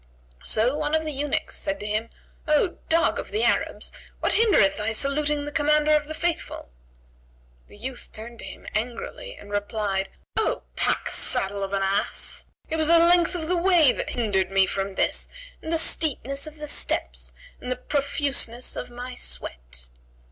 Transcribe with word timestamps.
So 0.43 0.75
one 0.75 0.95
of 0.95 1.05
the 1.05 1.11
eunuchs 1.11 1.55
said 1.57 1.79
to 1.79 1.85
him, 1.85 2.09
"O 2.47 2.77
dog 2.89 3.19
of 3.19 3.29
the 3.29 3.43
Arabs, 3.43 3.91
what 4.19 4.33
hindereth 4.33 4.75
thy 4.77 4.93
saluting 4.93 5.45
the 5.45 5.51
Commander 5.51 5.91
of 5.91 6.07
the 6.07 6.15
Faithful?" 6.15 6.71
The 7.67 7.77
youth 7.77 8.09
turned 8.11 8.39
to 8.39 8.45
him 8.45 8.65
angrily 8.73 9.35
and 9.35 9.51
replied, 9.51 10.09
"O 10.37 10.63
packsaddle 10.75 11.61
of 11.61 11.71
an 11.73 11.83
ass, 11.83 12.47
it 12.67 12.77
was 12.77 12.87
the 12.87 12.97
length 12.97 13.35
of 13.35 13.47
the 13.47 13.55
way 13.55 13.91
that 13.91 14.09
hindered 14.09 14.49
me 14.49 14.65
from 14.65 14.95
this 14.95 15.27
and 15.61 15.71
the 15.71 15.77
steepness 15.77 16.47
of 16.47 16.57
the 16.57 16.67
steps 16.67 17.31
and 17.59 17.71
the 17.71 17.75
profuseness 17.77 18.75
of 18.75 18.89
my 18.89 19.13
sweat." 19.13 19.87